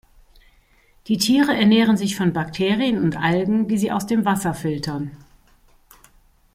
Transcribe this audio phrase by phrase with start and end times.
[1.05, 5.11] Die Tiere ernähren sich von Bakterien und Algen, die sie aus dem Wasser filtern.